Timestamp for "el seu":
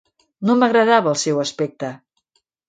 1.11-1.43